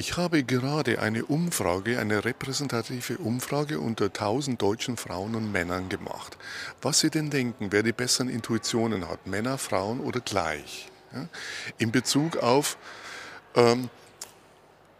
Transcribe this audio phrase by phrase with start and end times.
[0.00, 6.38] Ich habe gerade eine Umfrage, eine repräsentative Umfrage unter 1000 deutschen Frauen und Männern gemacht.
[6.80, 10.88] Was sie denn denken, wer die besseren Intuitionen hat, Männer, Frauen oder gleich.
[11.12, 11.28] Ja?
[11.76, 12.78] In Bezug auf,
[13.54, 13.90] ähm,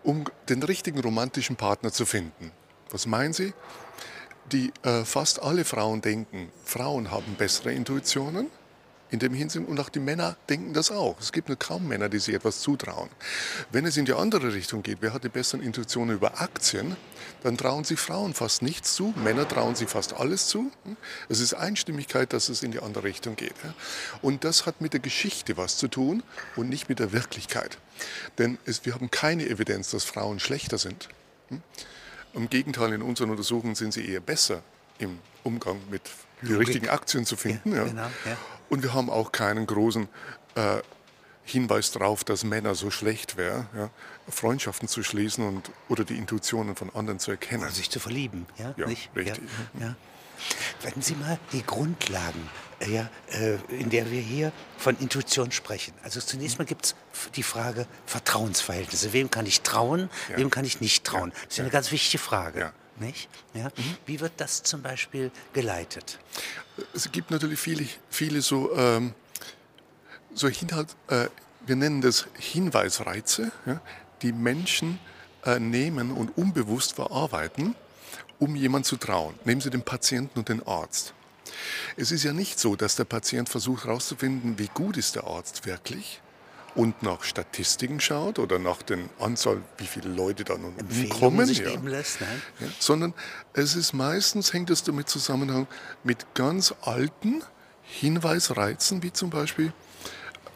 [0.02, 2.52] um den richtigen romantischen Partner zu finden.
[2.90, 3.54] Was meinen Sie?
[4.52, 8.48] Die äh, fast alle Frauen denken, Frauen haben bessere Intuitionen
[9.10, 9.66] in dem Hinsicht.
[9.66, 11.18] Und auch die Männer denken das auch.
[11.20, 13.10] Es gibt nur kaum Männer, die sich etwas zutrauen.
[13.70, 16.96] Wenn es in die andere Richtung geht, wer hat die besseren Intuitionen über Aktien,
[17.42, 19.14] dann trauen sich Frauen fast nichts zu.
[19.16, 20.70] Männer trauen sich fast alles zu.
[21.28, 23.54] Es ist Einstimmigkeit, dass es in die andere Richtung geht.
[24.22, 26.22] Und das hat mit der Geschichte was zu tun
[26.56, 27.78] und nicht mit der Wirklichkeit.
[28.38, 31.08] Denn es, wir haben keine Evidenz, dass Frauen schlechter sind.
[32.32, 34.62] Im Gegenteil, in unseren Untersuchungen sind sie eher besser
[34.98, 36.02] im Umgang mit
[36.42, 37.74] die richtigen Aktien zu finden.
[37.74, 38.36] Ja, genau, ja.
[38.68, 40.08] Und wir haben auch keinen großen
[40.54, 40.78] äh,
[41.44, 43.90] Hinweis darauf, dass Männer so schlecht wären, ja,
[44.28, 47.62] Freundschaften zu schließen und, oder die Intuitionen von anderen zu erkennen.
[47.62, 48.74] Oder sich zu verlieben, ja?
[48.76, 49.10] ja Nicht?
[49.16, 49.42] richtig.
[49.78, 49.96] Ja, ja.
[50.82, 52.48] Wenn Sie mal die Grundlagen,
[52.80, 55.92] äh, ja, äh, in der wir hier von Intuition sprechen.
[56.02, 56.94] Also zunächst mal gibt es
[57.34, 59.12] die Frage Vertrauensverhältnisse.
[59.12, 61.32] Wem kann ich trauen, wem kann ich nicht trauen?
[61.44, 62.72] Das ist eine ganz wichtige Frage.
[63.00, 63.28] Nicht?
[63.54, 63.64] Ja?
[63.64, 63.96] Mhm.
[64.06, 66.18] Wie wird das zum Beispiel geleitet?
[66.94, 69.14] Es gibt natürlich viele, viele so, ähm,
[70.34, 71.28] so Hinhalt, äh,
[71.66, 73.80] wir nennen das Hinweisreize, ja,
[74.22, 74.98] die Menschen
[75.44, 77.74] äh, nehmen und unbewusst verarbeiten,
[78.38, 79.34] um jemand zu trauen.
[79.44, 81.14] Nehmen Sie den Patienten und den Arzt.
[81.96, 85.66] Es ist ja nicht so, dass der Patient versucht herauszufinden, wie gut ist der Arzt
[85.66, 86.20] wirklich,
[86.74, 90.74] und nach Statistiken schaut oder nach der Anzahl, wie viele Leute da nun
[91.08, 91.70] kommen, ja.
[91.80, 92.42] lässt, nein?
[92.60, 93.14] Ja, sondern
[93.52, 95.66] es ist meistens, hängt es damit zusammen
[96.04, 97.42] mit ganz alten
[97.82, 99.72] Hinweisreizen, wie zum Beispiel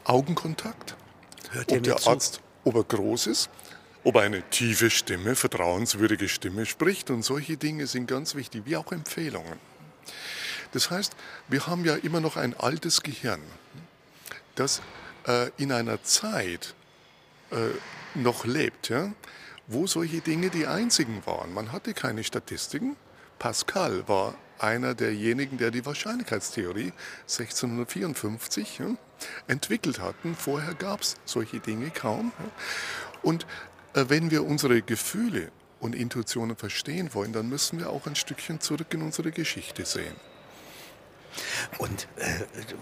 [0.04, 0.96] Augenkontakt,
[1.50, 2.10] Hört ob der zu?
[2.10, 3.50] Arzt, ob er groß ist,
[4.04, 8.76] ob er eine tiefe Stimme, vertrauenswürdige Stimme spricht und solche Dinge sind ganz wichtig, wie
[8.76, 9.58] auch Empfehlungen.
[10.72, 11.14] Das heißt,
[11.48, 13.40] wir haben ja immer noch ein altes Gehirn,
[14.54, 14.82] das
[15.26, 16.74] äh, in einer Zeit
[17.50, 17.56] äh,
[18.14, 19.12] noch lebt, ja,
[19.66, 21.52] wo solche Dinge die einzigen waren.
[21.52, 22.96] Man hatte keine Statistiken.
[23.38, 26.92] Pascal war einer derjenigen, der die Wahrscheinlichkeitstheorie
[27.22, 28.96] 1654 ja,
[29.48, 30.34] entwickelt hatten.
[30.34, 32.32] Vorher gab es solche Dinge kaum.
[32.38, 32.50] Ja.
[33.22, 33.46] Und
[33.94, 38.60] äh, wenn wir unsere Gefühle und Intuitionen verstehen wollen, dann müssen wir auch ein Stückchen
[38.60, 40.14] zurück in unsere Geschichte sehen.
[41.78, 42.26] Und äh,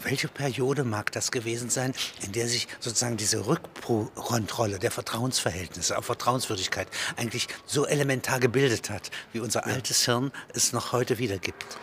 [0.03, 6.07] welche Periode mag das gewesen sein, in der sich sozusagen diese Rückkontrolle der Vertrauensverhältnisse auf
[6.07, 9.75] Vertrauenswürdigkeit eigentlich so elementar gebildet hat, wie unser ja.
[9.75, 11.79] altes Hirn es noch heute wieder gibt?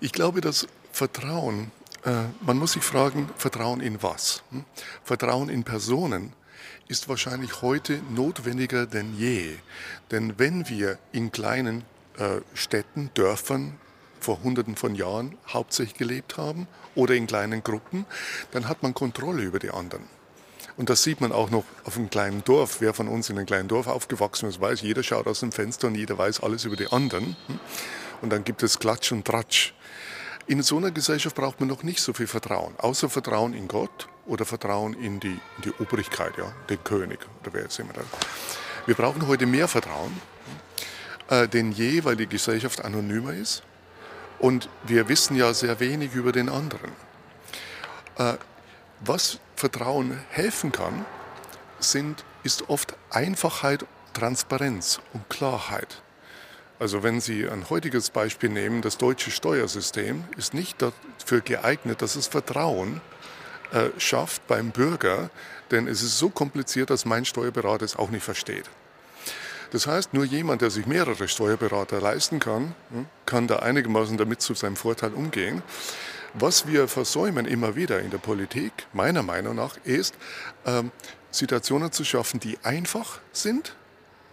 [0.00, 1.70] Ich glaube, dass Vertrauen,
[2.04, 4.42] äh, man muss sich fragen, Vertrauen in was?
[4.50, 4.64] Hm?
[5.04, 6.32] Vertrauen in Personen
[6.88, 9.56] ist wahrscheinlich heute notwendiger denn je.
[10.10, 11.84] Denn wenn wir in kleinen
[12.18, 13.78] äh, Städten, Dörfern,
[14.24, 18.06] vor Hunderten von Jahren hauptsächlich gelebt haben oder in kleinen Gruppen,
[18.52, 20.04] dann hat man Kontrolle über die anderen.
[20.76, 22.80] Und das sieht man auch noch auf einem kleinen Dorf.
[22.80, 25.88] Wer von uns in einem kleinen Dorf aufgewachsen ist, weiß, jeder schaut aus dem Fenster
[25.88, 27.36] und jeder weiß alles über die anderen.
[28.22, 29.74] Und dann gibt es Klatsch und Tratsch.
[30.46, 34.08] In so einer Gesellschaft braucht man noch nicht so viel Vertrauen, außer Vertrauen in Gott
[34.26, 38.02] oder Vertrauen in die, in die Obrigkeit, ja, den König oder wer jetzt immer da.
[38.86, 40.12] Wir brauchen heute mehr Vertrauen
[41.30, 43.62] äh, denn je, weil die Gesellschaft anonymer ist
[44.40, 46.90] und wir wissen ja sehr wenig über den anderen.
[48.16, 48.34] Äh,
[49.00, 51.04] was Vertrauen helfen kann,
[51.78, 53.84] sind, ist oft Einfachheit,
[54.14, 56.02] Transparenz und Klarheit.
[56.78, 62.16] Also wenn Sie ein heutiges Beispiel nehmen, das deutsche Steuersystem ist nicht dafür geeignet, dass
[62.16, 63.02] es Vertrauen
[63.72, 65.30] äh, schafft beim Bürger,
[65.70, 68.64] denn es ist so kompliziert, dass mein Steuerberater es auch nicht versteht.
[69.70, 74.40] Das heißt, nur jemand, der sich mehrere Steuerberater leisten kann, hm, kann da einigermaßen damit
[74.40, 75.62] zu seinem Vorteil umgehen.
[76.34, 80.14] Was wir versäumen immer wieder in der Politik, meiner Meinung nach, ist,
[80.64, 80.92] ähm,
[81.30, 83.74] Situationen zu schaffen, die einfach sind.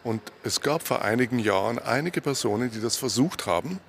[0.03, 3.79] Und es gab vor einigen Jahren einige Personen, die das versucht haben,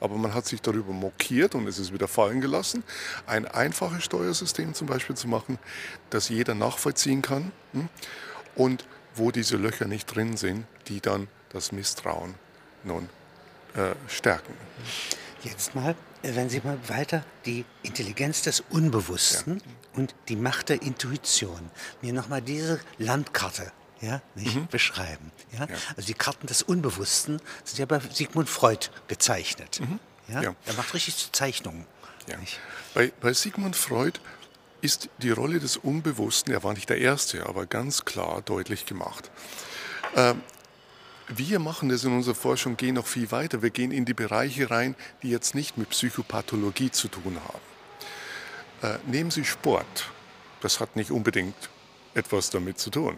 [0.00, 2.82] aber man hat sich darüber mokiert und es ist wieder fallen gelassen,
[3.26, 5.58] ein einfaches Steuersystem zum Beispiel zu machen,
[6.10, 7.52] das jeder nachvollziehen kann.
[7.72, 7.88] Hm,
[8.56, 12.34] und wo diese Löcher nicht drin sind, die dann das Misstrauen
[12.84, 13.08] nun
[13.74, 14.54] äh, stärken.
[15.42, 19.62] Jetzt mal, äh, wenn Sie mal weiter die Intelligenz des Unbewussten ja.
[19.94, 21.70] und die Macht der Intuition,
[22.00, 24.66] mir nochmal diese Landkarte ja, nicht mhm.
[24.66, 25.30] beschreiben.
[25.52, 25.66] Ja?
[25.66, 25.76] ja?
[25.96, 29.80] Also die Karten des Unbewussten sind ja bei Sigmund Freud gezeichnet.
[29.80, 29.98] Mhm.
[30.28, 30.42] Ja?
[30.42, 30.54] ja?
[30.66, 31.86] Er macht richtig Zeichnungen.
[32.28, 32.36] Ja.
[32.94, 34.20] Bei, bei Sigmund Freud
[34.82, 39.30] ist die Rolle des Unbewussten, er war nicht der Erste, aber ganz klar deutlich gemacht.
[40.14, 40.34] Äh,
[41.28, 43.62] wir machen das in unserer Forschung, gehen noch viel weiter.
[43.62, 47.38] Wir gehen in die Bereiche rein, die jetzt nicht mit Psychopathologie zu tun
[48.82, 48.94] haben.
[48.94, 50.10] Äh, nehmen Sie Sport.
[50.60, 51.54] Das hat nicht unbedingt
[52.14, 53.16] etwas damit zu tun.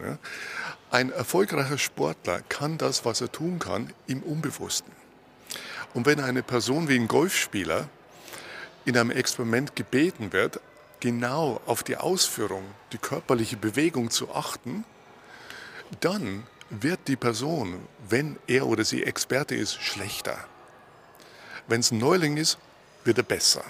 [0.91, 4.91] Ein erfolgreicher Sportler kann das, was er tun kann, im Unbewussten.
[5.93, 7.89] Und wenn eine Person wie ein Golfspieler
[8.85, 10.59] in einem Experiment gebeten wird,
[11.05, 14.83] genau auf die Ausführung, die körperliche Bewegung zu achten,
[15.99, 17.79] dann wird die Person,
[18.09, 20.35] wenn er oder sie Experte ist, schlechter.
[21.67, 22.57] Wenn es ein Neuling ist,
[23.03, 23.63] wird er besser.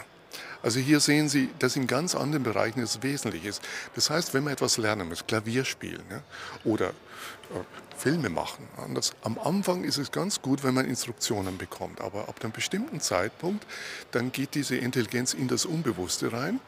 [0.64, 3.62] Also hier sehen Sie, dass in ganz anderen Bereichen es wesentlich ist.
[3.96, 6.24] Das heißt, wenn man etwas lernen muss, Klavier spielen ja,
[6.64, 12.00] oder äh, Filme machen, anders, am Anfang ist es ganz gut, wenn man Instruktionen bekommt,
[12.00, 13.68] aber ab einem bestimmten Zeitpunkt,
[14.12, 16.62] dann geht diese Intelligenz in das Unbewusste rein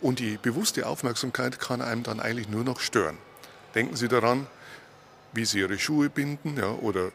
[0.00, 3.18] und die bewusste Aufmerksamkeit kann einem dann eigentlich nur noch stören.
[3.74, 4.46] Denken Sie daran,
[5.34, 7.12] wie sie ihre Schuhe binden ja, oder,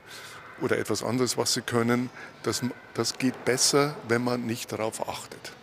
[0.61, 2.09] oder etwas anderes, was sie können.
[2.43, 2.61] Das,
[2.93, 5.53] das geht besser, wenn man nicht darauf achtet.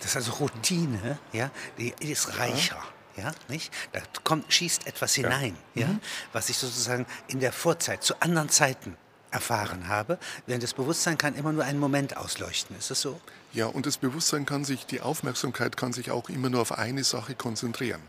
[0.00, 2.76] Das ist also Routine, ja, die ist reicher.
[2.76, 2.84] Ja.
[3.14, 3.70] Ja, nicht?
[3.92, 5.82] Da kommt, schießt etwas hinein, ja.
[5.82, 6.00] ja mhm.
[6.32, 8.96] was ich sozusagen in der Vorzeit zu anderen Zeiten
[9.30, 12.74] erfahren habe, während das Bewusstsein kann immer nur einen Moment ausleuchten.
[12.78, 13.20] Ist das so?
[13.52, 17.04] Ja, und das Bewusstsein kann sich, die Aufmerksamkeit kann sich auch immer nur auf eine
[17.04, 18.00] Sache konzentrieren.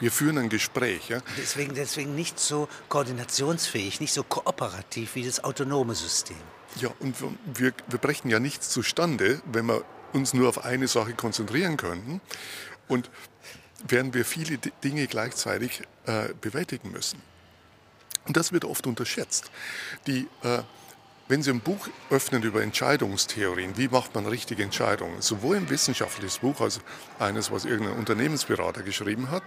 [0.00, 1.08] Wir führen ein Gespräch.
[1.08, 1.20] Ja?
[1.36, 6.36] Deswegen, deswegen nicht so koordinationsfähig, nicht so kooperativ wie das autonome System.
[6.76, 7.16] Ja, und
[7.54, 12.20] wir, wir brächten ja nichts zustande, wenn wir uns nur auf eine Sache konzentrieren könnten.
[12.88, 13.10] Und
[13.86, 17.22] während wir viele Dinge gleichzeitig äh, bewältigen müssen.
[18.26, 19.50] Und das wird oft unterschätzt.
[20.06, 20.62] Die äh,
[21.30, 26.38] wenn Sie ein Buch öffnen über Entscheidungstheorien, wie macht man richtige Entscheidungen, sowohl ein wissenschaftliches
[26.38, 26.80] Buch als
[27.20, 29.44] eines, was irgendein Unternehmensberater geschrieben hat,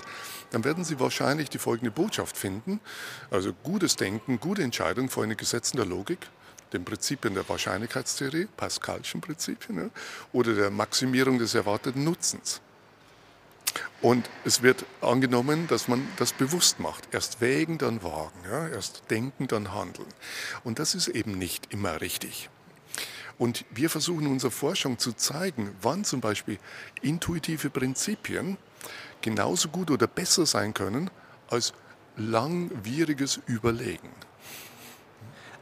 [0.51, 2.80] dann werden Sie wahrscheinlich die folgende Botschaft finden.
[3.30, 6.30] Also gutes Denken, gute Entscheidungen vor den Gesetzen der Logik,
[6.71, 9.91] den Prinzipien der Wahrscheinlichkeitstheorie, Pascalschen Prinzipien,
[10.31, 12.62] oder der Maximierung des erwarteten Nutzens.
[14.01, 17.13] Und es wird angenommen, dass man das bewusst macht.
[17.13, 18.39] Erst wägen, dann wagen.
[18.49, 18.67] Ja?
[18.67, 20.07] Erst denken, dann handeln.
[20.63, 22.49] Und das ist eben nicht immer richtig.
[23.37, 26.59] Und wir versuchen unserer Forschung zu zeigen, wann zum Beispiel
[27.01, 28.57] intuitive Prinzipien
[29.21, 31.09] genauso gut oder besser sein können
[31.49, 31.73] als
[32.15, 34.09] langwieriges Überlegen.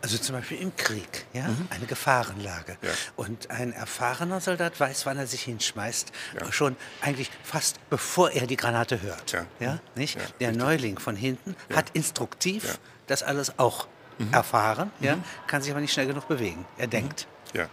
[0.02, 1.68] Also zum Beispiel im Krieg, ja, mhm.
[1.70, 2.78] eine Gefahrenlage.
[2.82, 2.90] Ja.
[3.16, 6.52] Und ein erfahrener Soldat weiß, wann er sich hinschmeißt, ja.
[6.52, 9.32] schon eigentlich fast bevor er die Granate hört.
[9.32, 9.46] Ja.
[9.60, 10.18] ja nicht?
[10.40, 10.58] Der richtig.
[10.64, 13.88] Neuling von hinten hat instruktiv das alles auch
[14.18, 14.34] mhm.
[14.34, 15.24] erfahren, ja, mhm.
[15.48, 16.66] kann sich aber nicht schnell genug bewegen.
[16.78, 16.92] Er mhm.
[16.92, 17.28] denkt.
[17.54, 17.68] Ja.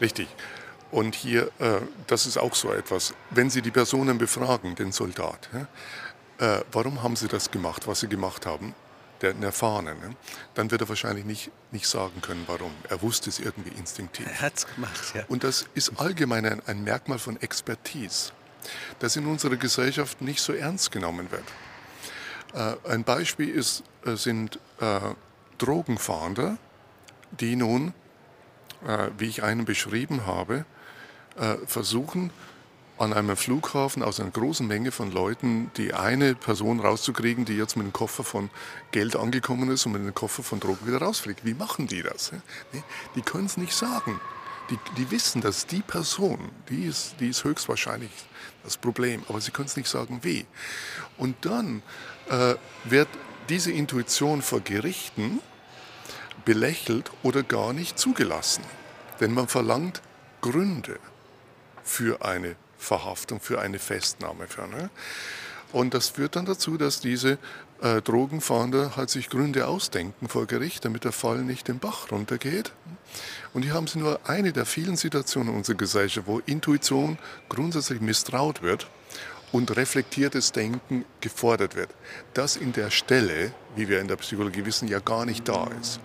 [0.00, 0.28] Richtig.
[0.90, 5.48] Und hier, äh, das ist auch so etwas, wenn Sie die Personen befragen, den Soldat,
[6.38, 8.74] äh, warum haben Sie das gemacht, was Sie gemacht haben?
[9.22, 10.16] Der Erfahrene, ne?
[10.54, 12.72] dann wird er wahrscheinlich nicht, nicht sagen können, warum.
[12.88, 14.26] Er wusste es irgendwie instinktiv.
[14.26, 15.24] Er hat es gemacht, ja.
[15.28, 18.32] Und das ist allgemein ein, ein, Merkmal von Expertise,
[18.98, 21.44] das in unserer Gesellschaft nicht so ernst genommen wird.
[22.54, 25.00] Äh, ein Beispiel ist, äh, sind äh,
[25.58, 26.58] Drogenfahnder,
[27.40, 27.92] die nun,
[28.86, 30.64] äh, wie ich einen beschrieben habe,
[31.38, 32.30] äh, versuchen,
[32.98, 37.76] an einem Flughafen aus einer großen Menge von Leuten die eine Person rauszukriegen, die jetzt
[37.76, 38.50] mit einem Koffer von
[38.90, 41.44] Geld angekommen ist und mit einem Koffer von Drogen wieder rausfliegt.
[41.44, 42.32] Wie machen die das?
[43.14, 44.20] Die können es nicht sagen.
[44.70, 48.10] Die, die, wissen, dass die Person, die ist, die ist höchstwahrscheinlich
[48.64, 50.44] das Problem, aber sie können es nicht sagen, wie.
[51.18, 51.82] Und dann
[52.28, 53.08] äh, wird
[53.48, 55.40] diese Intuition vor Gerichten
[56.44, 58.64] belächelt oder gar nicht zugelassen.
[59.20, 60.02] Denn man verlangt
[60.40, 60.98] Gründe
[61.84, 64.46] für eine Verhaftung, für eine Festnahme.
[64.46, 64.90] Für, ne?
[65.72, 67.38] Und das führt dann dazu, dass diese
[67.82, 72.72] äh, Drogenfahnder halt sich Gründe ausdenken vor Gericht, damit der Fall nicht den Bach runtergeht.
[73.52, 77.18] Und hier haben Sie nur eine der vielen Situationen in unserer Gesellschaft, wo Intuition
[77.48, 78.86] grundsätzlich misstraut wird
[79.52, 81.90] und reflektiertes Denken gefordert wird.
[82.34, 86.00] Das in der Stelle, wie wir in der Psychologie wissen, ja gar nicht da ist.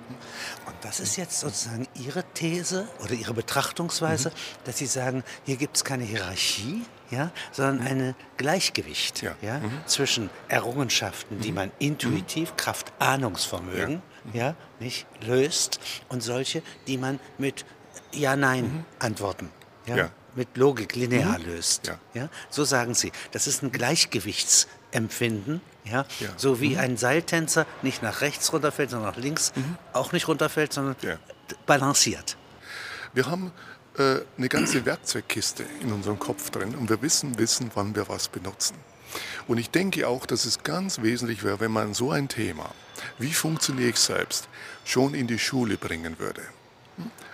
[0.81, 4.33] Das ist jetzt sozusagen Ihre These oder Ihre Betrachtungsweise, mhm.
[4.65, 7.87] dass Sie sagen, hier gibt es keine Hierarchie, ja, sondern mhm.
[7.87, 9.35] ein Gleichgewicht ja.
[9.41, 9.81] Ja, mhm.
[9.85, 11.55] zwischen Errungenschaften, die mhm.
[11.55, 12.57] man intuitiv, mhm.
[12.57, 14.01] Kraft Ahnungsvermögen,
[14.33, 14.47] ja.
[14.47, 14.55] ja.
[14.79, 17.65] nicht löst, und solche, die man mit
[18.13, 19.49] Ja-Nein-Antworten
[19.85, 21.45] ja, mit Logik linear mhm.
[21.45, 21.91] löst.
[22.13, 22.29] Ja?
[22.49, 23.11] So sagen Sie.
[23.31, 25.61] Das ist ein Gleichgewichtsempfinden.
[25.83, 26.05] Ja?
[26.19, 26.29] ja.
[26.37, 26.79] So wie mhm.
[26.79, 29.77] ein Seiltänzer nicht nach rechts runterfällt, sondern nach links mhm.
[29.93, 31.17] auch nicht runterfällt, sondern ja.
[31.65, 32.37] balanciert.
[33.13, 33.51] Wir haben
[33.97, 38.29] äh, eine ganze Werkzeugkiste in unserem Kopf drin und wir wissen, wissen, wann wir was
[38.29, 38.75] benutzen.
[39.47, 42.69] Und ich denke auch, dass es ganz wesentlich wäre, wenn man so ein Thema,
[43.17, 44.47] wie funktioniere ich selbst,
[44.85, 46.41] schon in die Schule bringen würde.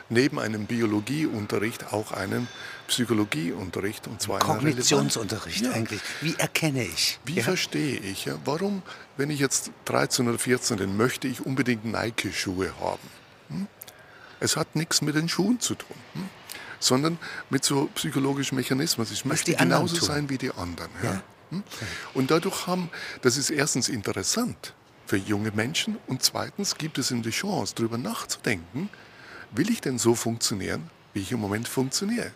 [0.09, 2.47] Neben einem Biologieunterricht auch einen
[2.87, 5.71] Psychologieunterricht und zwar Kognitionsunterricht ja.
[5.71, 6.01] eigentlich.
[6.21, 7.19] Wie erkenne ich?
[7.25, 7.43] Wie ja?
[7.43, 8.25] verstehe ich?
[8.25, 8.37] Ja?
[8.45, 8.83] Warum,
[9.17, 13.09] wenn ich jetzt 13 oder 14 bin, möchte ich unbedingt Nike-Schuhe haben?
[13.49, 13.67] Hm?
[14.39, 15.97] Es hat nichts mit den Schuhen zu tun.
[16.13, 16.29] Hm?
[16.79, 17.17] sondern
[17.49, 19.07] mit so psychologischen Mechanismen.
[19.11, 20.91] Ich möchte genauso sein wie die anderen.
[21.03, 21.21] Ja?
[21.49, 21.63] Hm?
[22.13, 22.89] Und dadurch haben,
[23.21, 24.73] das ist erstens interessant
[25.05, 28.89] für junge Menschen und zweitens gibt es ihnen die Chance, darüber nachzudenken,
[29.51, 32.31] will ich denn so funktionieren, wie ich im Moment funktioniere?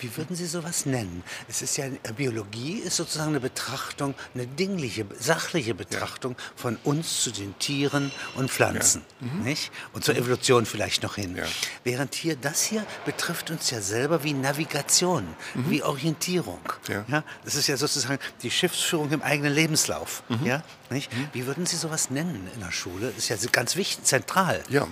[0.00, 1.22] Wie würden Sie sowas nennen?
[1.48, 6.44] Es ist ja Biologie ist sozusagen eine Betrachtung, eine dingliche, sachliche Betrachtung ja.
[6.56, 9.26] von uns zu den Tieren und Pflanzen, ja.
[9.26, 9.42] mhm.
[9.44, 9.72] nicht?
[9.92, 11.36] Und zur Evolution vielleicht noch hin.
[11.36, 11.44] Ja.
[11.84, 15.70] Während hier das hier betrifft uns ja selber wie Navigation, mhm.
[15.70, 16.60] wie Orientierung.
[16.88, 17.24] Ja.
[17.44, 20.22] Das ist ja sozusagen die Schiffsführung im eigenen Lebenslauf.
[20.28, 20.46] Mhm.
[20.46, 21.12] Ja, nicht?
[21.12, 21.28] Mhm.
[21.32, 23.12] Wie würden Sie sowas nennen in der Schule?
[23.14, 24.62] Das ist ja ganz wichtig, zentral.
[24.68, 24.86] Ja,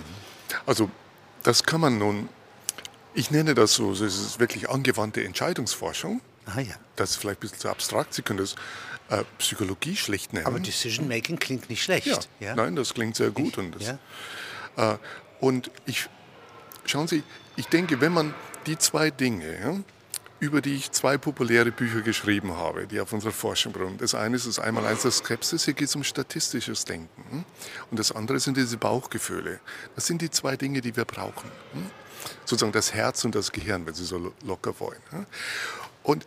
[0.65, 0.89] also
[1.43, 2.29] das kann man nun
[3.13, 6.21] ich nenne das so, es ist wirklich angewandte Entscheidungsforschung.
[6.45, 6.75] Ah, ja.
[6.95, 8.13] Das ist vielleicht ein bisschen zu abstrakt.
[8.13, 8.55] Sie können das
[9.09, 10.45] äh, Psychologie schlecht nennen.
[10.45, 12.07] Aber Decision Making klingt nicht schlecht.
[12.07, 12.19] Ja.
[12.39, 12.55] ja.
[12.55, 13.53] Nein, das klingt sehr gut.
[13.53, 13.95] Ich, und, das,
[14.77, 14.97] äh,
[15.39, 16.07] und ich,
[16.85, 17.23] schauen Sie,
[17.55, 18.33] ich denke, wenn man
[18.67, 19.83] die zwei Dinge,
[20.39, 23.97] über die ich zwei populäre Bücher geschrieben habe, die auf unserer Forschung beruhen.
[23.97, 27.45] Das eine ist einmal eins der Skepsis, hier geht es um statistisches Denken.
[27.91, 29.59] Und das andere sind diese Bauchgefühle.
[29.95, 31.51] Das sind die zwei Dinge, die wir brauchen
[32.45, 34.99] sozusagen das Herz und das Gehirn, wenn Sie so locker wollen.
[36.03, 36.25] Und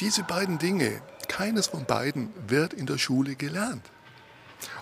[0.00, 3.90] diese beiden Dinge, keines von beiden wird in der Schule gelernt.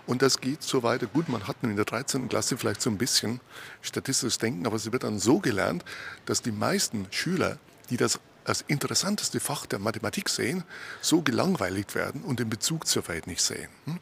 [0.07, 1.07] Und das geht so weiter.
[1.07, 2.29] Gut, man hat in der 13.
[2.29, 3.41] Klasse vielleicht so ein bisschen
[3.81, 5.85] statistisches Denken, aber es wird dann so gelernt,
[6.27, 7.59] dass die meisten Schüler,
[7.89, 10.65] die das als interessanteste Fach der Mathematik sehen,
[11.01, 13.69] so gelangweilt werden und den Bezug zur Welt nicht sehen.
[13.87, 14.01] Hm?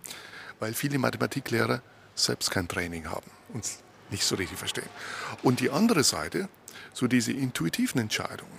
[0.58, 1.82] Weil viele Mathematiklehrer
[2.14, 3.64] selbst kein Training haben und
[4.10, 4.88] nicht so richtig verstehen.
[5.42, 6.48] Und die andere Seite,
[6.92, 8.58] so diese intuitiven Entscheidungen,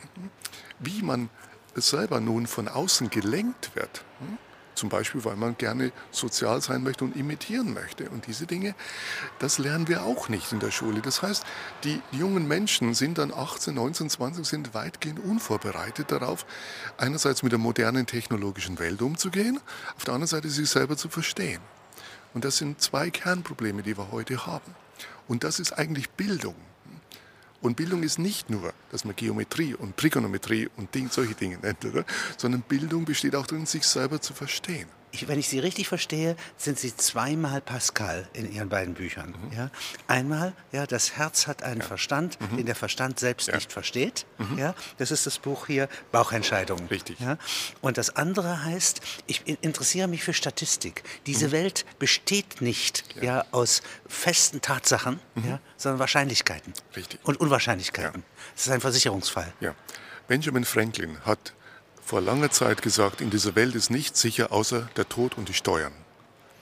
[0.79, 1.29] wie man
[1.75, 4.03] selber nun von außen gelenkt wird,
[4.80, 8.10] zum Beispiel, weil man gerne sozial sein möchte und imitieren möchte.
[8.10, 8.74] Und diese Dinge,
[9.38, 11.02] das lernen wir auch nicht in der Schule.
[11.02, 11.44] Das heißt,
[11.84, 16.46] die jungen Menschen sind dann 18, 19, 20, sind weitgehend unvorbereitet darauf,
[16.98, 19.60] einerseits mit der modernen technologischen Welt umzugehen,
[19.98, 21.62] auf der anderen Seite sich selber zu verstehen.
[22.34, 24.76] Und das sind zwei Kernprobleme, die wir heute haben.
[25.28, 26.56] Und das ist eigentlich Bildung.
[27.62, 31.84] Und Bildung ist nicht nur, dass man Geometrie und Trigonometrie und Ding, solche Dinge nennt,
[31.86, 32.06] oder?
[32.38, 36.36] sondern Bildung besteht auch darin, sich selber zu verstehen ich, wenn ich Sie richtig verstehe,
[36.58, 39.36] sind Sie zweimal Pascal in Ihren beiden Büchern.
[39.50, 39.58] Mhm.
[39.58, 39.72] Ja?
[40.08, 41.88] Einmal, ja, das Herz hat einen ja.
[41.88, 42.58] Verstand, mhm.
[42.58, 43.56] den der Verstand selbst ja.
[43.56, 44.25] nicht versteht.
[44.38, 44.58] Mhm.
[44.58, 44.75] Ja?
[44.98, 46.88] Das ist das Buch hier, Bauchentscheidungen.
[46.88, 47.20] Richtig.
[47.20, 47.38] Ja?
[47.82, 51.04] Und das andere heißt, ich interessiere mich für Statistik.
[51.25, 51.51] Diese mhm.
[51.54, 53.46] Welt besteht nicht ja.
[53.51, 55.50] aus festen Tatsachen, mhm.
[55.50, 56.74] ja, sondern Wahrscheinlichkeiten.
[56.96, 57.20] Richtig.
[57.24, 58.24] Und Unwahrscheinlichkeiten.
[58.56, 59.51] Das ist ein Versicherungsfall.
[59.60, 59.74] Ja.
[60.28, 61.54] Benjamin Franklin hat
[62.10, 65.54] vor langer Zeit gesagt, in dieser Welt ist nichts sicher außer der Tod und die
[65.54, 65.94] Steuern.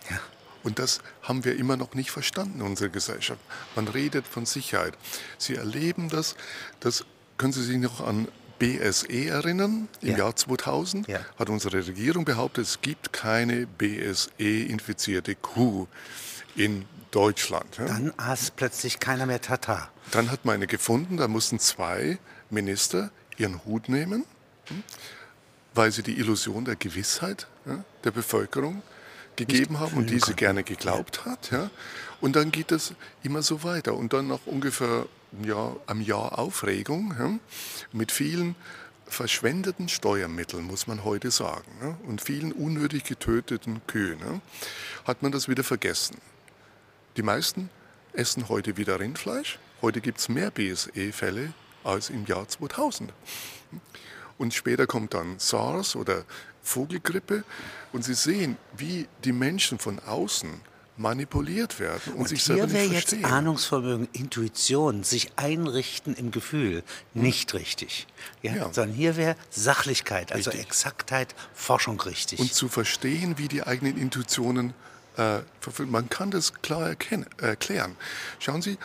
[0.09, 0.19] Ja.
[0.61, 3.39] Und das haben wir immer noch nicht verstanden in unserer Gesellschaft.
[3.73, 4.93] Man redet von Sicherheit.
[5.37, 6.35] Sie erleben das,
[6.81, 7.05] das
[7.37, 8.27] können Sie sich noch an
[8.59, 9.87] BSE erinnern?
[10.01, 10.17] Im ja.
[10.17, 11.21] Jahr 2000 ja.
[11.39, 15.87] hat unsere Regierung behauptet, es gibt keine BSE-infizierte Kuh
[16.57, 17.77] in Deutschland.
[17.77, 17.85] Ja?
[17.85, 19.91] Dann aß plötzlich keiner mehr Tata.
[20.11, 24.25] Dann hat man eine gefunden, da mussten zwei Minister ihren Hut nehmen
[24.67, 24.83] hm,
[25.77, 28.81] weil sie die Illusion der Gewissheit ja, der Bevölkerung
[29.35, 31.51] gegeben haben und diese gerne geglaubt hat.
[31.51, 31.69] Ja.
[32.19, 33.93] Und dann geht es immer so weiter.
[33.93, 35.05] Und dann nach ungefähr
[35.43, 37.39] ja, einem Jahr Aufregung ja,
[37.91, 38.55] mit vielen
[39.05, 44.41] verschwendeten Steuermitteln, muss man heute sagen, ja, und vielen unnötig getöteten Kühen, ja,
[45.05, 46.17] hat man das wieder vergessen.
[47.15, 47.69] Die meisten
[48.13, 49.59] essen heute wieder Rindfleisch.
[49.81, 51.53] Heute gibt es mehr BSE-Fälle
[51.83, 53.13] als im Jahr 2000.
[54.37, 56.23] Und später kommt dann SARS oder
[56.61, 57.43] Vogelgrippe.
[57.91, 60.61] Und Sie sehen, wie die Menschen von außen
[60.97, 63.19] manipuliert werden und, und sich selber nicht verstehen.
[63.19, 68.07] Hier wäre jetzt Ahnungsvermögen, Intuition, sich einrichten im Gefühl nicht richtig.
[68.41, 68.55] Ja?
[68.55, 68.73] ja.
[68.73, 70.67] Sondern hier wäre Sachlichkeit, also richtig.
[70.67, 72.39] Exaktheit, Forschung richtig.
[72.39, 74.73] Und zu verstehen, wie die eigenen Intuitionen
[75.17, 75.39] äh,
[75.85, 77.95] Man kann das klar erkennen, erklären.
[78.39, 78.77] Schauen Sie,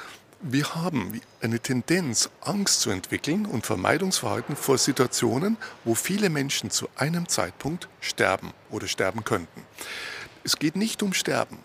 [0.42, 6.88] wir haben eine Tendenz, Angst zu entwickeln und Vermeidungsverhalten vor Situationen, wo viele Menschen zu
[6.96, 9.62] einem Zeitpunkt sterben oder sterben könnten.
[10.42, 11.58] Es geht nicht um Sterben.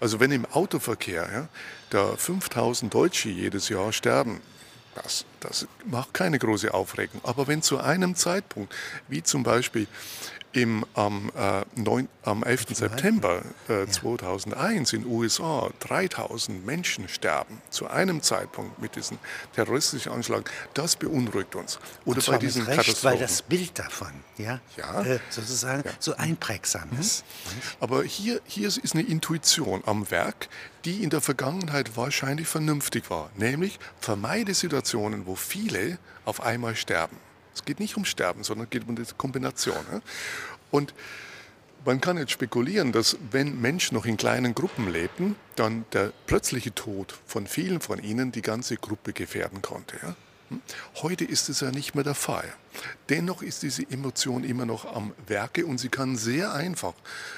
[0.00, 1.48] Also wenn im Autoverkehr ja,
[1.90, 4.40] da 5000 Deutsche jedes Jahr sterben,
[4.94, 7.20] das, das macht keine große Aufregung.
[7.22, 8.74] Aber wenn zu einem Zeitpunkt,
[9.08, 9.86] wie zum Beispiel
[10.56, 12.68] im, am, äh, 9, am 11.
[12.70, 19.18] September äh, 2001 in den USA 3000 Menschen sterben zu einem Zeitpunkt mit diesen
[19.54, 21.78] terroristischen Anschlägen, das beunruhigt uns.
[22.06, 23.20] Oder bei diesen Recht, Katastrophen.
[23.20, 25.02] Weil das Bild davon ja, ja.
[25.02, 25.92] Äh, sozusagen ja.
[25.98, 27.00] so einprägsam mhm.
[27.00, 27.24] ist.
[27.78, 30.48] Aber hier, hier ist eine Intuition am Werk,
[30.86, 33.28] die in der Vergangenheit wahrscheinlich vernünftig war.
[33.36, 37.18] Nämlich vermeide Situationen, wo viele auf einmal sterben.
[37.56, 39.74] Es geht nicht um Sterben, sondern es geht um die Kombination.
[40.70, 40.94] Und
[41.86, 46.74] man kann jetzt spekulieren, dass wenn Menschen noch in kleinen Gruppen lebten, dann der plötzliche
[46.74, 49.96] Tod von vielen von ihnen die ganze Gruppe gefährden konnte.
[50.48, 50.60] Hm?
[50.96, 52.52] Heute ist es ja nicht mehr der Fall.
[53.08, 56.94] Dennoch ist diese Emotion immer noch am Werke und sie kann sehr einfach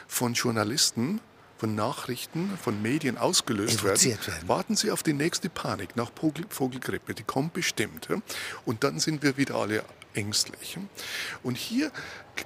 [0.08, 1.20] von Journalisten
[1.58, 4.00] von Nachrichten, von Medien ausgelöst werden.
[4.26, 4.48] werden.
[4.48, 6.10] Warten Sie auf die nächste Panik nach
[6.48, 8.08] Vogelgrippe, die kommt bestimmt.
[8.64, 9.84] Und dann sind wir wieder alle
[10.14, 10.78] ängstlich.
[11.42, 11.90] Und hier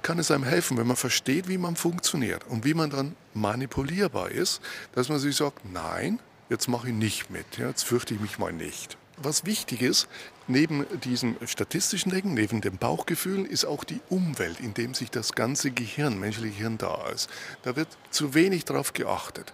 [0.01, 4.29] kann es einem helfen, wenn man versteht, wie man funktioniert und wie man dann manipulierbar
[4.29, 4.61] ist,
[4.93, 8.51] dass man sich sagt, nein, jetzt mache ich nicht mit, jetzt fürchte ich mich mal
[8.51, 8.97] nicht.
[9.17, 10.07] Was wichtig ist,
[10.47, 15.33] neben diesem statistischen Denken, neben dem Bauchgefühl, ist auch die Umwelt, in dem sich das
[15.33, 17.29] ganze Gehirn, menschliche Hirn da ist.
[17.61, 19.53] Da wird zu wenig darauf geachtet.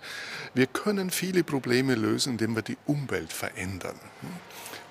[0.54, 4.00] Wir können viele Probleme lösen, indem wir die Umwelt verändern.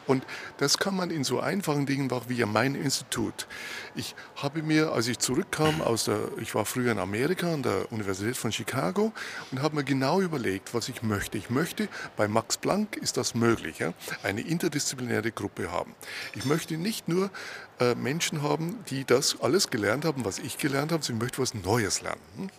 [0.09, 0.25] Und
[0.57, 3.47] das kann man in so einfachen Dingen machen wie mein Institut.
[3.95, 7.93] Ich habe mir, als ich zurückkam aus der, ich war früher in Amerika an der
[7.93, 9.13] Universität von Chicago
[9.53, 11.39] und habe mir genau überlegt, was ich möchte.
[11.39, 15.95] Ich möchte, bei Max Planck ist das möglich, ja, eine interdisziplinäre Gruppe haben.
[16.35, 17.31] Ich möchte nicht nur
[17.79, 21.43] äh, Menschen haben, die das alles gelernt haben, was ich gelernt habe, sondern ich möchte
[21.43, 22.21] was Neues lernen.
[22.37, 22.51] Hm?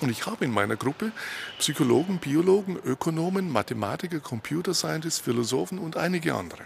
[0.00, 1.12] Und ich habe in meiner Gruppe
[1.58, 6.64] Psychologen, Biologen, Ökonomen, Mathematiker, Computer Scientists, Philosophen und einige andere.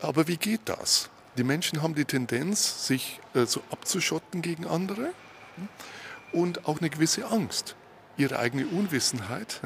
[0.00, 1.10] Aber wie geht das?
[1.36, 5.12] Die Menschen haben die Tendenz, sich äh, so abzuschotten gegen andere
[6.32, 7.76] und auch eine gewisse Angst,
[8.16, 9.60] ihre eigene Unwissenheit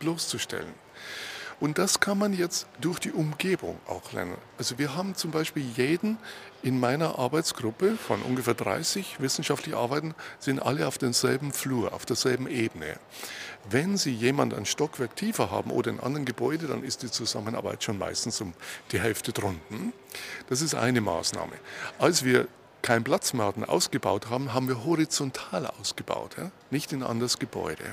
[0.00, 0.72] bloßzustellen.
[1.60, 4.36] Und das kann man jetzt durch die Umgebung auch lernen.
[4.58, 6.18] Also wir haben zum Beispiel jeden
[6.62, 12.48] in meiner Arbeitsgruppe von ungefähr 30 wissenschaftlich arbeiten, sind alle auf demselben Flur, auf derselben
[12.48, 12.98] Ebene.
[13.68, 17.82] Wenn Sie jemand ein Stockwerk tiefer haben oder in anderen Gebäude, dann ist die Zusammenarbeit
[17.82, 18.52] schon meistens um
[18.92, 19.92] die Hälfte drunten.
[20.48, 21.52] Das ist eine Maßnahme.
[21.98, 22.46] Als wir
[22.82, 26.36] keinen Platz mehr hatten, ausgebaut haben, haben wir horizontal ausgebaut,
[26.70, 27.84] nicht in ein anderes Gebäude.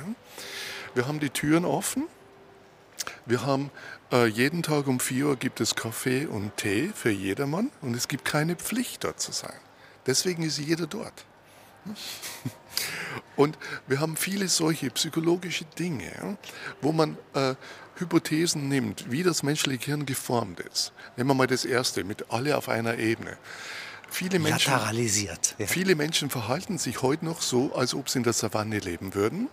[0.94, 2.04] Wir haben die Türen offen,
[3.26, 3.72] wir haben
[4.12, 8.08] äh, jeden Tag um 4 Uhr gibt es Kaffee und Tee für jedermann und es
[8.08, 9.58] gibt keine Pflicht dort zu sein.
[10.06, 11.26] Deswegen ist jeder dort.
[13.36, 16.38] Und wir haben viele solche psychologische Dinge,
[16.82, 17.56] wo man äh,
[17.96, 20.92] Hypothesen nimmt, wie das menschliche Hirn geformt ist.
[21.18, 23.38] Nehmen wir mal das erste, mit alle auf einer Ebene.
[24.10, 25.56] Viele Menschen, Lateralisiert.
[25.58, 25.68] Ja.
[25.68, 29.48] Viele Menschen verhalten sich heute noch so, als ob sie in der Savanne leben würden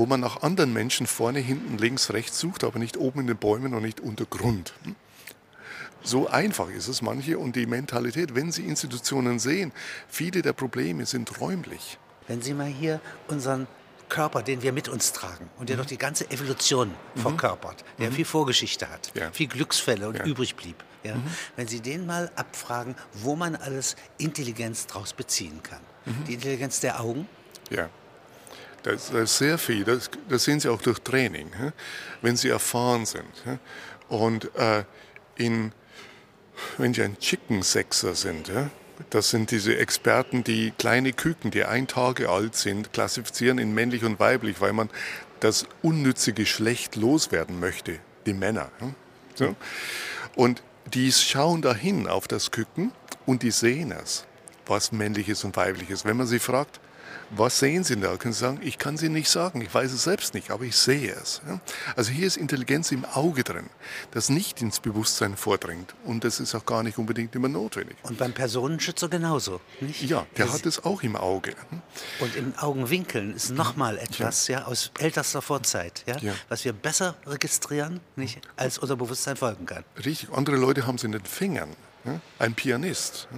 [0.00, 3.36] wo man nach anderen Menschen vorne, hinten, links, rechts sucht, aber nicht oben in den
[3.36, 4.72] Bäumen und nicht unter Grund.
[6.02, 9.72] So einfach ist es manche und die Mentalität, wenn Sie Institutionen sehen,
[10.08, 11.98] viele der Probleme sind räumlich.
[12.28, 13.66] Wenn Sie mal hier unseren
[14.08, 15.82] Körper, den wir mit uns tragen und der mhm.
[15.82, 17.20] doch die ganze Evolution mhm.
[17.20, 18.14] verkörpert, der mhm.
[18.14, 19.30] viel Vorgeschichte hat, ja.
[19.32, 20.24] viel Glücksfälle und ja.
[20.24, 20.82] übrig blieb.
[21.02, 21.16] Ja?
[21.16, 21.24] Mhm.
[21.56, 25.82] Wenn Sie den mal abfragen, wo man alles Intelligenz daraus beziehen kann.
[26.06, 26.24] Mhm.
[26.26, 27.28] Die Intelligenz der Augen,
[27.68, 27.90] ja.
[28.82, 29.84] Das, ist sehr viel.
[29.84, 31.50] Das, das, sehen Sie auch durch Training,
[32.22, 33.26] wenn Sie erfahren sind.
[34.08, 34.84] Und äh,
[35.36, 35.72] in,
[36.78, 38.50] wenn Sie ein Chicken Sexer sind,
[39.08, 44.04] das sind diese Experten, die kleine Küken, die ein Tage alt sind, klassifizieren in männlich
[44.04, 44.90] und weiblich, weil man
[45.40, 48.70] das unnütze Geschlecht loswerden möchte, die Männer.
[49.34, 49.56] So.
[50.36, 50.62] Und
[50.92, 52.92] die schauen dahin auf das Küken
[53.26, 54.26] und die sehen es,
[54.66, 56.04] was männlich ist und weiblich ist.
[56.04, 56.80] Wenn man sie fragt,
[57.30, 58.16] was sehen Sie da?
[58.16, 60.76] Können Sie sagen, ich kann Sie nicht sagen, ich weiß es selbst nicht, aber ich
[60.76, 61.40] sehe es.
[61.96, 63.70] Also hier ist Intelligenz im Auge drin,
[64.10, 67.96] das nicht ins Bewusstsein vordringt und das ist auch gar nicht unbedingt immer notwendig.
[68.02, 70.02] Und beim Personenschützer genauso, nicht?
[70.02, 71.54] Ja, der das hat es auch im Auge.
[72.20, 74.60] Und im Augenwinkeln ist nochmal etwas ja.
[74.60, 74.66] ja.
[74.66, 79.84] aus ältester Vorzeit, ja, ja, was wir besser registrieren, nicht, als unser Bewusstsein folgen kann.
[79.96, 81.76] Richtig, andere Leute haben es in den Fingern.
[82.38, 83.28] Ein Pianist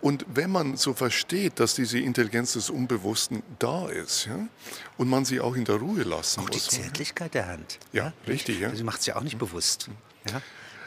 [0.00, 4.48] und wenn man so versteht, dass diese Intelligenz des Unbewussten da ist ja,
[4.96, 6.68] und man sie auch in der Ruhe lassen auch muss.
[6.68, 7.78] die Zärtlichkeit der Hand.
[7.92, 8.12] Ja, ja?
[8.26, 8.60] richtig.
[8.60, 8.74] Ja.
[8.74, 9.88] Sie macht es ja auch nicht bewusst.
[10.30, 10.40] Ja?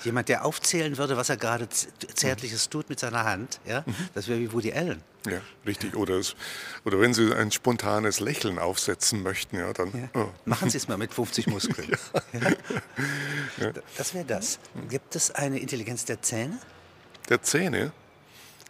[0.04, 3.96] Jemand, der aufzählen würde, was er gerade Zärtliches tut mit seiner Hand, ja, mhm.
[4.14, 5.02] das wäre wie Woody Allen.
[5.26, 5.96] Ja, richtig.
[5.96, 6.36] Oder, es,
[6.84, 10.10] oder wenn Sie ein spontanes Lächeln aufsetzen möchten, ja, dann.
[10.14, 10.22] Ja.
[10.22, 10.30] Oh.
[10.44, 11.92] Machen Sie es mal mit 50 Muskeln.
[13.58, 13.72] Ja.
[13.98, 14.58] Das wäre das.
[14.90, 16.58] Gibt es eine Intelligenz der Zähne?
[17.30, 17.92] Der Zähne?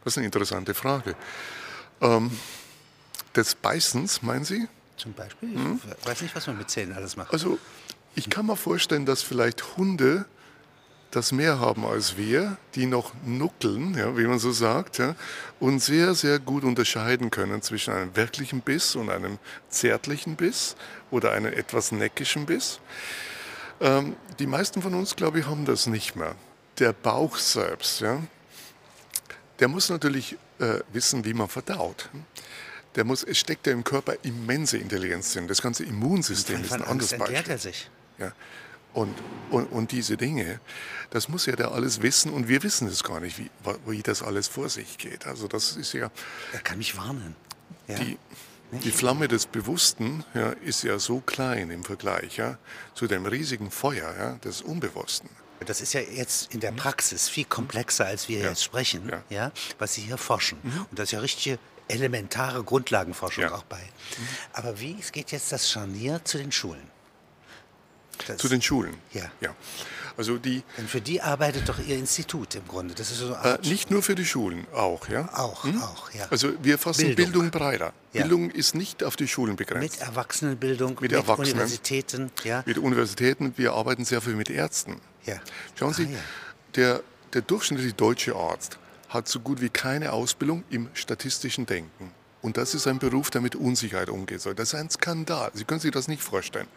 [0.04, 1.16] Das ist eine interessante Frage.
[2.02, 2.32] Ähm,
[3.36, 4.68] des Beißens, meinen Sie?
[4.98, 5.50] Zum Beispiel?
[6.00, 7.34] Ich weiß nicht, was man mit Zähnen alles macht.
[7.34, 7.58] Also
[8.16, 10.26] ich kann mir vorstellen, dass vielleicht Hunde
[11.16, 15.16] das mehr haben als wir, die noch nuckeln, ja, wie man so sagt, ja,
[15.60, 19.38] und sehr, sehr gut unterscheiden können zwischen einem wirklichen Biss und einem
[19.70, 20.76] zärtlichen Biss
[21.12, 22.80] oder einem etwas neckischen Biss.
[23.80, 26.36] Ähm, die meisten von uns, glaube ich, haben das nicht mehr.
[26.80, 28.20] Der Bauch selbst, ja,
[29.60, 32.10] der muss natürlich äh, wissen, wie man verdaut.
[32.96, 35.48] Der muss, es steckt ja im Körper immense Intelligenz drin.
[35.48, 37.52] Das ganze Immunsystem ist ein anderes Beispiel.
[37.52, 37.90] er sich.
[38.20, 38.34] Ja.
[38.94, 39.16] Und,
[39.50, 40.60] und, und diese Dinge,
[41.10, 43.50] das muss ja der alles wissen und wir wissen es gar nicht, wie,
[43.88, 45.26] wie das alles vor sich geht.
[45.26, 46.12] Also das ist ja,
[46.52, 47.36] Er kann mich warnen.
[47.88, 47.96] Ja?
[47.96, 48.20] die,
[48.72, 52.58] die Flamme des Bewussten ja, ist ja so klein im Vergleich ja,
[52.94, 55.30] zu dem riesigen Feuer ja, des Unbewussten.
[55.66, 58.44] Das ist ja jetzt in der Praxis viel komplexer, als wir Mhm.
[58.44, 58.50] Ja.
[58.50, 59.18] jetzt sprechen, Ja.
[59.18, 59.24] Mhm.
[59.30, 59.52] ja.
[59.80, 60.60] was Sie hier forschen.
[60.64, 63.50] Und das ist ja richtige elementare Grundlagenforschung Ja.
[63.50, 63.56] Mhm.
[63.56, 63.82] auch bei.
[64.54, 66.92] Aber wie geht jetzt das Scharnier zu den Schulen?
[68.28, 68.96] Das, Zu den Schulen.
[69.14, 69.30] Ja.
[69.42, 69.56] ja.
[70.18, 72.94] Also die, denn für die arbeitet doch Ihr Institut im Grunde.
[72.94, 75.08] Das ist so äh, nicht nur für die Schulen, auch.
[75.10, 75.30] Ja?
[75.34, 76.28] auch, auch, ja.
[76.30, 77.32] Also wir fassen Bildung.
[77.32, 77.94] Bildung, breiter.
[78.14, 78.22] Ja.
[78.22, 80.02] Bildung ist nicht auf die Schulen mit begrenzt.
[80.02, 81.54] Erwachsenenbildung, mit, Erwachsenen.
[81.54, 82.64] Universitäten, ja.
[82.66, 85.02] Mit Universitäten, wir arbeiten sehr viel mit Ärzten.
[85.26, 85.36] ja.
[85.78, 86.20] Schauen Sie, Ah, ja.
[86.76, 88.78] der, der durchschnittliche deutsche Arzt
[89.10, 92.12] hat so gut wie keine Ausbildung im statistischen Denken.
[92.44, 94.42] Und das ist ein Beruf, der mit Unsicherheit umgeht.
[94.42, 94.54] soll.
[94.54, 95.50] Das ist ein Skandal.
[95.54, 96.68] Sie können sich das nicht vorstellen,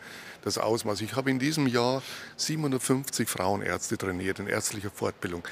[0.42, 1.00] das Ausmaß.
[1.00, 2.02] Ich habe in diesem Jahr
[2.36, 5.42] 750 Frauenärzte trainiert in ärztlicher Fortbildung,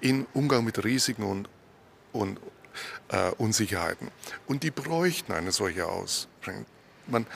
[0.00, 1.50] in Umgang mit Risiken und,
[2.12, 2.40] und
[3.10, 4.10] äh, Unsicherheiten.
[4.46, 6.64] Und die bräuchten eine solche Ausbildung.
[7.06, 7.26] Man,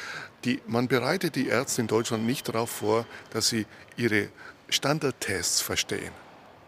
[0.44, 3.66] die, man bereitet die Ärzte in Deutschland nicht darauf vor, dass sie
[3.98, 4.30] ihre
[4.70, 6.12] Standardtests verstehen,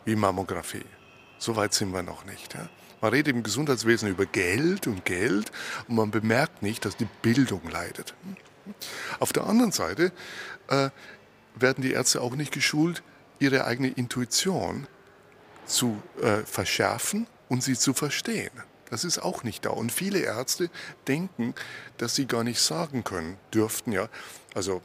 [0.04, 0.84] wie Mammographie.
[1.38, 2.52] So weit sind wir noch nicht.
[2.52, 2.68] Ja?
[3.00, 5.52] Man redet im Gesundheitswesen über Geld und Geld
[5.88, 8.14] und man bemerkt nicht, dass die Bildung leidet.
[9.20, 10.12] Auf der anderen Seite
[10.68, 10.90] äh,
[11.54, 13.02] werden die Ärzte auch nicht geschult,
[13.38, 14.86] ihre eigene Intuition
[15.66, 18.52] zu äh, verschärfen und sie zu verstehen.
[18.90, 19.70] Das ist auch nicht da.
[19.70, 20.70] Und viele Ärzte
[21.08, 21.54] denken,
[21.98, 24.08] dass sie gar nicht sagen können, dürften ja.
[24.54, 24.82] Also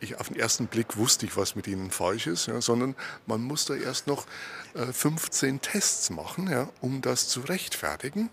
[0.00, 3.42] ich, auf den ersten Blick wusste ich, was mit ihnen falsch ist, ja, sondern man
[3.42, 4.26] muss da erst noch
[4.74, 8.30] äh, 15 Tests machen, ja, um das zu rechtfertigen.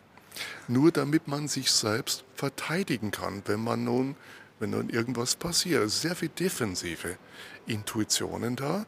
[0.67, 4.15] Nur damit man sich selbst verteidigen kann, wenn man nun,
[4.59, 5.83] wenn nun irgendwas passiert.
[5.83, 7.17] Ist sehr viel defensive
[7.65, 8.85] Intuitionen da.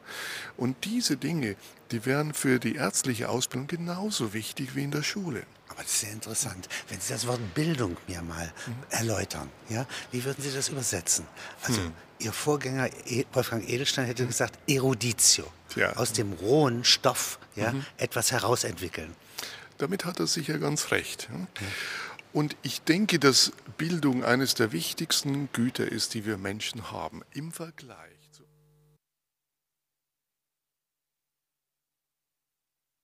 [0.56, 1.56] Und diese Dinge,
[1.90, 5.42] die wären für die ärztliche Ausbildung genauso wichtig wie in der Schule.
[5.68, 6.68] Aber das ist sehr interessant.
[6.88, 8.52] Wenn Sie das Wort Bildung mir mal
[8.90, 11.26] erläutern, ja, wie würden Sie das übersetzen?
[11.62, 11.80] Also
[12.20, 15.44] Ihr Vorgänger E- Wolfgang Edelstein hätte gesagt Eruditio,
[15.76, 15.94] Ja.
[15.96, 19.14] aus dem rohen Stoff ja, etwas herausentwickeln.
[19.78, 21.28] Damit hat er sicher ganz recht.
[21.32, 21.66] ja.
[22.32, 27.50] Und ich denke, dass Bildung eines der wichtigsten Güter ist, die wir Menschen haben im
[27.50, 27.96] Vergleich.